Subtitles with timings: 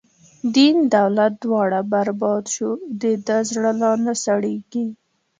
[0.55, 2.69] دین دولت دواړه برباد شو،
[3.01, 4.85] د ده زړه لانه سړیږی